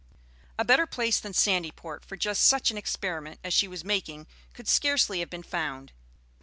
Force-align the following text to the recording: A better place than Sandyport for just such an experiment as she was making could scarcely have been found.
A 0.57 0.65
better 0.65 0.87
place 0.87 1.19
than 1.19 1.31
Sandyport 1.33 2.03
for 2.03 2.17
just 2.17 2.43
such 2.47 2.71
an 2.71 2.75
experiment 2.79 3.39
as 3.43 3.53
she 3.53 3.67
was 3.67 3.83
making 3.83 4.25
could 4.51 4.67
scarcely 4.67 5.19
have 5.19 5.29
been 5.29 5.43
found. 5.43 5.91